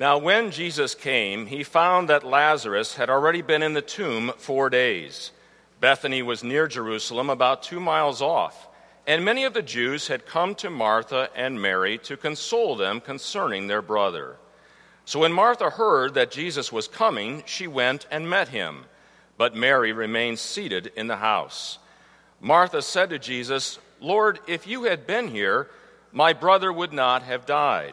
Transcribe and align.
Now, 0.00 0.16
when 0.16 0.50
Jesus 0.50 0.94
came, 0.94 1.44
he 1.44 1.62
found 1.62 2.08
that 2.08 2.24
Lazarus 2.24 2.94
had 2.94 3.10
already 3.10 3.42
been 3.42 3.62
in 3.62 3.74
the 3.74 3.82
tomb 3.82 4.32
four 4.38 4.70
days. 4.70 5.30
Bethany 5.78 6.22
was 6.22 6.42
near 6.42 6.66
Jerusalem, 6.66 7.28
about 7.28 7.62
two 7.62 7.80
miles 7.80 8.22
off, 8.22 8.66
and 9.06 9.26
many 9.26 9.44
of 9.44 9.52
the 9.52 9.60
Jews 9.60 10.08
had 10.08 10.24
come 10.24 10.54
to 10.54 10.70
Martha 10.70 11.28
and 11.36 11.60
Mary 11.60 11.98
to 11.98 12.16
console 12.16 12.76
them 12.76 13.02
concerning 13.02 13.66
their 13.66 13.82
brother. 13.82 14.36
So 15.04 15.20
when 15.20 15.34
Martha 15.34 15.68
heard 15.68 16.14
that 16.14 16.30
Jesus 16.30 16.72
was 16.72 16.88
coming, 16.88 17.42
she 17.44 17.66
went 17.66 18.06
and 18.10 18.30
met 18.30 18.48
him, 18.48 18.86
but 19.36 19.54
Mary 19.54 19.92
remained 19.92 20.38
seated 20.38 20.92
in 20.96 21.08
the 21.08 21.16
house. 21.16 21.78
Martha 22.40 22.80
said 22.80 23.10
to 23.10 23.18
Jesus, 23.18 23.78
Lord, 24.00 24.38
if 24.46 24.66
you 24.66 24.84
had 24.84 25.06
been 25.06 25.28
here, 25.28 25.68
my 26.10 26.32
brother 26.32 26.72
would 26.72 26.94
not 26.94 27.22
have 27.24 27.44
died. 27.44 27.92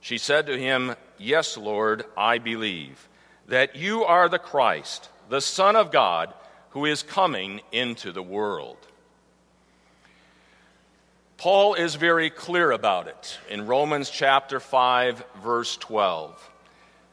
She 0.00 0.18
said 0.18 0.46
to 0.46 0.58
him, 0.58 0.94
Yes, 1.18 1.56
Lord, 1.56 2.04
I 2.16 2.38
believe 2.38 3.08
that 3.48 3.76
you 3.76 4.04
are 4.04 4.28
the 4.28 4.38
Christ, 4.38 5.08
the 5.28 5.40
Son 5.40 5.74
of 5.74 5.90
God, 5.90 6.32
who 6.70 6.84
is 6.84 7.02
coming 7.02 7.60
into 7.72 8.12
the 8.12 8.22
world. 8.22 8.76
Paul 11.38 11.74
is 11.74 11.94
very 11.94 12.30
clear 12.30 12.72
about 12.72 13.06
it 13.06 13.38
in 13.48 13.66
Romans 13.66 14.10
chapter 14.10 14.60
5, 14.60 15.24
verse 15.42 15.76
12. 15.76 16.50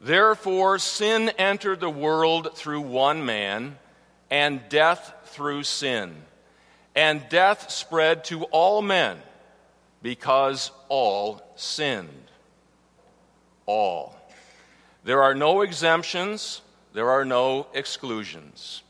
Therefore, 0.00 0.78
sin 0.78 1.30
entered 1.38 1.80
the 1.80 1.90
world 1.90 2.56
through 2.56 2.80
one 2.80 3.24
man, 3.24 3.78
and 4.30 4.68
death 4.68 5.12
through 5.26 5.62
sin. 5.62 6.14
And 6.94 7.28
death 7.28 7.70
spread 7.70 8.24
to 8.24 8.44
all 8.44 8.82
men 8.82 9.18
because 10.02 10.70
all 10.88 11.42
sinned 11.56 12.26
all. 13.66 14.16
There 15.04 15.22
are 15.22 15.34
no 15.34 15.60
exemptions, 15.60 16.62
there 16.94 17.10
are 17.10 17.24
no 17.24 17.66
exclusions. 17.74 18.82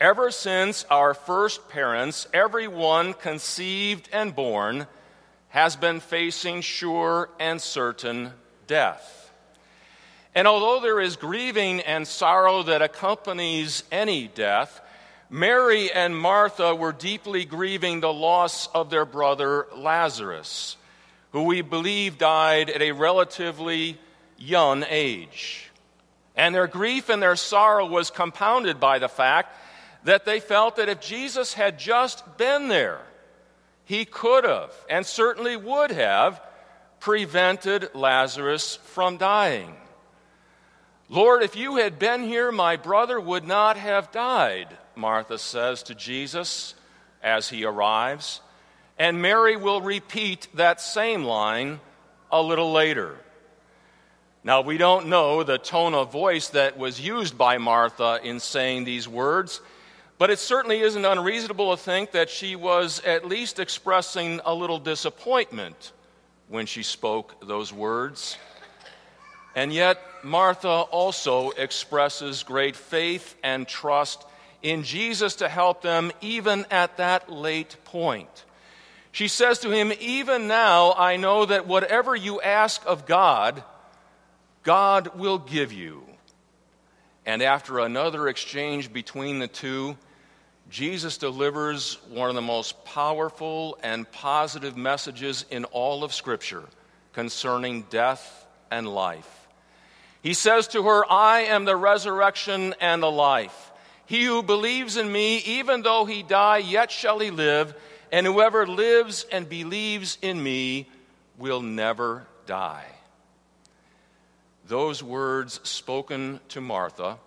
Ever 0.00 0.30
since 0.30 0.84
our 0.90 1.14
first 1.14 1.68
parents, 1.68 2.26
everyone 2.32 3.14
conceived 3.14 4.08
and 4.12 4.34
born 4.34 4.86
has 5.48 5.76
been 5.76 6.00
facing 6.00 6.60
sure 6.60 7.30
and 7.40 7.60
certain 7.60 8.32
death. 8.66 9.32
And 10.34 10.46
although 10.46 10.80
there 10.80 11.00
is 11.00 11.16
grieving 11.16 11.80
and 11.80 12.06
sorrow 12.06 12.62
that 12.64 12.82
accompanies 12.82 13.82
any 13.90 14.28
death, 14.28 14.80
Mary 15.30 15.90
and 15.90 16.16
Martha 16.16 16.74
were 16.74 16.92
deeply 16.92 17.44
grieving 17.44 18.00
the 18.00 18.12
loss 18.12 18.68
of 18.68 18.90
their 18.90 19.04
brother 19.04 19.66
Lazarus 19.74 20.76
who 21.32 21.44
we 21.44 21.62
believe 21.62 22.18
died 22.18 22.70
at 22.70 22.82
a 22.82 22.92
relatively 22.92 23.98
young 24.38 24.84
age. 24.88 25.70
And 26.36 26.54
their 26.54 26.66
grief 26.66 27.08
and 27.08 27.22
their 27.22 27.36
sorrow 27.36 27.86
was 27.86 28.10
compounded 28.10 28.78
by 28.78 28.98
the 28.98 29.08
fact 29.08 29.54
that 30.04 30.24
they 30.24 30.40
felt 30.40 30.76
that 30.76 30.88
if 30.88 31.00
Jesus 31.00 31.54
had 31.54 31.78
just 31.78 32.38
been 32.38 32.68
there, 32.68 33.00
he 33.84 34.04
could 34.04 34.44
have 34.44 34.72
and 34.88 35.04
certainly 35.04 35.56
would 35.56 35.90
have 35.90 36.40
prevented 37.00 37.90
Lazarus 37.94 38.76
from 38.84 39.16
dying. 39.16 39.74
Lord, 41.08 41.42
if 41.42 41.56
you 41.56 41.76
had 41.76 41.98
been 41.98 42.22
here, 42.22 42.52
my 42.52 42.76
brother 42.76 43.18
would 43.18 43.46
not 43.46 43.76
have 43.76 44.12
died, 44.12 44.76
Martha 44.94 45.38
says 45.38 45.82
to 45.84 45.94
Jesus 45.94 46.74
as 47.22 47.48
he 47.48 47.64
arrives. 47.64 48.42
And 48.98 49.22
Mary 49.22 49.56
will 49.56 49.80
repeat 49.80 50.48
that 50.54 50.80
same 50.80 51.24
line 51.24 51.80
a 52.32 52.42
little 52.42 52.72
later. 52.72 53.16
Now, 54.42 54.60
we 54.60 54.78
don't 54.78 55.08
know 55.08 55.42
the 55.42 55.58
tone 55.58 55.94
of 55.94 56.10
voice 56.10 56.48
that 56.48 56.78
was 56.78 57.00
used 57.00 57.36
by 57.36 57.58
Martha 57.58 58.20
in 58.22 58.40
saying 58.40 58.84
these 58.84 59.06
words, 59.06 59.60
but 60.16 60.30
it 60.30 60.38
certainly 60.38 60.80
isn't 60.80 61.04
unreasonable 61.04 61.76
to 61.76 61.82
think 61.82 62.12
that 62.12 62.30
she 62.30 62.56
was 62.56 63.00
at 63.04 63.26
least 63.26 63.58
expressing 63.58 64.40
a 64.44 64.54
little 64.54 64.78
disappointment 64.78 65.92
when 66.48 66.66
she 66.66 66.82
spoke 66.82 67.46
those 67.46 67.72
words. 67.72 68.36
And 69.54 69.72
yet, 69.72 70.00
Martha 70.22 70.68
also 70.68 71.50
expresses 71.50 72.42
great 72.42 72.74
faith 72.74 73.36
and 73.42 73.66
trust 73.66 74.24
in 74.62 74.82
Jesus 74.82 75.36
to 75.36 75.48
help 75.48 75.82
them 75.82 76.10
even 76.20 76.66
at 76.70 76.96
that 76.96 77.30
late 77.30 77.76
point. 77.84 78.44
She 79.12 79.28
says 79.28 79.60
to 79.60 79.70
him, 79.70 79.92
Even 80.00 80.46
now 80.46 80.92
I 80.92 81.16
know 81.16 81.46
that 81.46 81.66
whatever 81.66 82.14
you 82.14 82.40
ask 82.40 82.82
of 82.86 83.06
God, 83.06 83.62
God 84.62 85.18
will 85.18 85.38
give 85.38 85.72
you. 85.72 86.04
And 87.24 87.42
after 87.42 87.78
another 87.78 88.28
exchange 88.28 88.92
between 88.92 89.38
the 89.38 89.48
two, 89.48 89.96
Jesus 90.70 91.18
delivers 91.18 91.98
one 92.10 92.28
of 92.28 92.34
the 92.34 92.42
most 92.42 92.84
powerful 92.84 93.78
and 93.82 94.10
positive 94.10 94.76
messages 94.76 95.44
in 95.50 95.64
all 95.66 96.04
of 96.04 96.12
Scripture 96.12 96.64
concerning 97.12 97.82
death 97.90 98.46
and 98.70 98.86
life. 98.86 99.48
He 100.22 100.34
says 100.34 100.68
to 100.68 100.82
her, 100.82 101.10
I 101.10 101.40
am 101.42 101.64
the 101.64 101.76
resurrection 101.76 102.74
and 102.80 103.02
the 103.02 103.10
life. 103.10 103.72
He 104.06 104.24
who 104.24 104.42
believes 104.42 104.96
in 104.96 105.10
me, 105.10 105.38
even 105.38 105.82
though 105.82 106.04
he 106.04 106.22
die, 106.22 106.58
yet 106.58 106.90
shall 106.90 107.18
he 107.18 107.30
live 107.30 107.74
and 108.12 108.26
whoever 108.26 108.66
lives 108.66 109.26
and 109.30 109.48
believes 109.48 110.18
in 110.22 110.42
me 110.42 110.88
will 111.38 111.60
never 111.60 112.26
die. 112.46 112.86
Those 114.66 115.02
words 115.02 115.60
spoken 115.62 116.40
to 116.48 116.60
Martha 116.60 117.18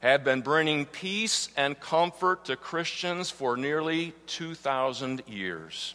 have 0.00 0.24
been 0.24 0.40
bringing 0.40 0.84
peace 0.84 1.48
and 1.56 1.78
comfort 1.78 2.46
to 2.46 2.56
Christians 2.56 3.30
for 3.30 3.56
nearly 3.56 4.12
2,000 4.26 5.22
years. 5.28 5.94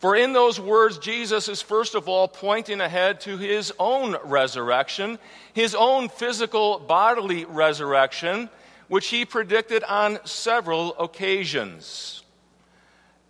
For 0.00 0.16
in 0.16 0.32
those 0.32 0.58
words, 0.58 0.98
Jesus 0.98 1.48
is 1.48 1.62
first 1.62 1.94
of 1.94 2.08
all 2.08 2.26
pointing 2.26 2.80
ahead 2.80 3.20
to 3.22 3.36
his 3.36 3.72
own 3.78 4.16
resurrection, 4.24 5.18
his 5.52 5.74
own 5.74 6.08
physical 6.08 6.78
bodily 6.78 7.44
resurrection, 7.44 8.48
which 8.88 9.08
he 9.08 9.24
predicted 9.24 9.84
on 9.84 10.18
several 10.24 10.98
occasions 10.98 12.22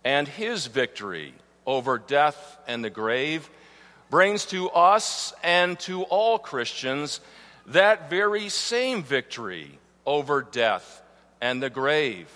and 0.03 0.27
his 0.27 0.67
victory 0.67 1.33
over 1.65 1.97
death 1.97 2.57
and 2.67 2.83
the 2.83 2.89
grave 2.89 3.49
brings 4.09 4.45
to 4.45 4.69
us 4.69 5.33
and 5.43 5.79
to 5.79 6.03
all 6.03 6.37
Christians 6.37 7.21
that 7.67 8.09
very 8.09 8.49
same 8.49 9.03
victory 9.03 9.79
over 10.05 10.41
death 10.41 11.01
and 11.39 11.61
the 11.61 11.69
grave. 11.69 12.27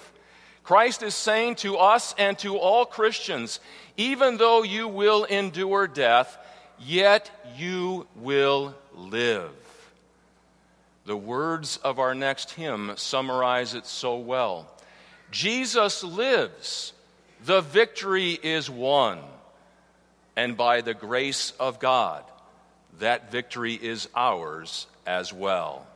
Christ 0.64 1.04
is 1.04 1.14
saying 1.14 1.56
to 1.56 1.78
us 1.78 2.16
and 2.18 2.38
to 2.40 2.58
all 2.58 2.86
Christians, 2.86 3.60
even 3.98 4.38
though 4.38 4.64
you 4.64 4.88
will 4.88 5.26
endure 5.26 5.86
death, 5.86 6.38
yet 6.80 7.30
you 7.56 8.08
will 8.16 8.76
live. 8.96 9.52
The 11.06 11.18
words 11.18 11.78
of 11.78 12.00
our 12.00 12.16
next 12.16 12.52
hymn 12.52 12.94
summarize 12.96 13.76
it 13.76 13.86
so 13.86 14.18
well. 14.18 14.68
Jesus 15.30 16.04
lives 16.04 16.94
the 17.46 17.62
victory 17.62 18.32
is 18.32 18.70
won. 18.70 19.20
And 20.36 20.58
by 20.58 20.82
the 20.82 20.94
grace 20.94 21.54
of 21.60 21.80
God, 21.80 22.24
that 23.00 23.32
victory 23.32 23.74
is 23.74 24.10
ours 24.16 24.88
as 25.06 25.32
well. 25.32 25.88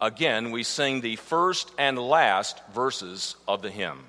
Again, 0.00 0.50
we 0.50 0.62
sing 0.62 1.00
the 1.00 1.16
first 1.16 1.70
and 1.78 1.98
last 1.98 2.60
verses 2.74 3.36
of 3.46 3.62
the 3.62 3.70
hymn. 3.70 4.04